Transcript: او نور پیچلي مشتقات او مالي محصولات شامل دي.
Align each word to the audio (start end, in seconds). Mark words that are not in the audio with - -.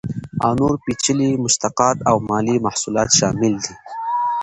او 0.43 0.51
نور 0.59 0.75
پیچلي 0.85 1.29
مشتقات 1.43 1.97
او 2.09 2.15
مالي 2.29 2.55
محصولات 2.65 3.09
شامل 3.17 3.53
دي. 3.63 3.73